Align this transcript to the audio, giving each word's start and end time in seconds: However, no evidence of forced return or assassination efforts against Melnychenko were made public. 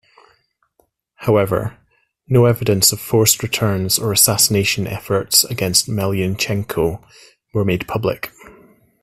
However, 1.17 1.77
no 2.27 2.45
evidence 2.45 2.91
of 2.91 2.99
forced 2.99 3.43
return 3.43 3.87
or 4.01 4.11
assassination 4.11 4.87
efforts 4.87 5.43
against 5.43 5.85
Melnychenko 5.87 7.07
were 7.53 7.63
made 7.65 7.87
public. 7.87 8.31